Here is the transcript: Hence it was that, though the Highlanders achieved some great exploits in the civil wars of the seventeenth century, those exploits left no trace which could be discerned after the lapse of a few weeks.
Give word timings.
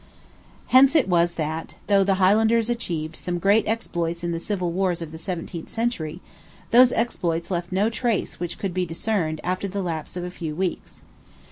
Hence 0.69 0.95
it 0.95 1.07
was 1.07 1.35
that, 1.35 1.75
though 1.85 2.03
the 2.03 2.15
Highlanders 2.15 2.71
achieved 2.71 3.15
some 3.15 3.37
great 3.37 3.67
exploits 3.67 4.23
in 4.23 4.31
the 4.31 4.39
civil 4.39 4.71
wars 4.71 4.99
of 4.99 5.11
the 5.11 5.19
seventeenth 5.19 5.69
century, 5.69 6.21
those 6.71 6.91
exploits 6.91 7.51
left 7.51 7.71
no 7.71 7.87
trace 7.87 8.39
which 8.39 8.57
could 8.57 8.73
be 8.73 8.83
discerned 8.83 9.39
after 9.43 9.67
the 9.67 9.83
lapse 9.83 10.17
of 10.17 10.23
a 10.23 10.31
few 10.31 10.55
weeks. 10.55 11.03